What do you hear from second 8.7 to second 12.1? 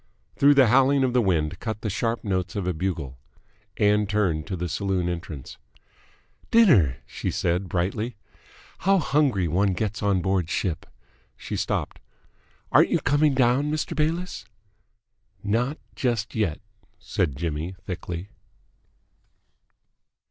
"How hungry one gets on board ship!" She stopped.